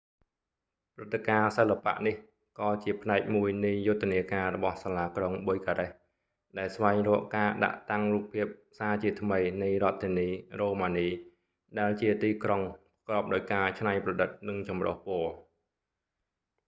[0.95, 2.15] ព្រឹត្តិការណ៍សិល្បៈនេះ
[2.59, 5.93] ក៏ជាផ្នែកមួយនៃយុទ្ធនាការរបស់សាលាក្រុង bucharest
[6.57, 8.47] ដែលស្វែងរកការដាក់តាំងរូបភាព
[8.79, 10.27] សាជាថ្មីនៃរដ្ឋធានី
[10.59, 11.07] រ៉ូម៉ានី
[11.79, 12.61] ដែលជាទីក្រុង
[13.07, 15.31] ប្រកបដោយការច្នៃប្រឌិត និងចម្រុះពណ៌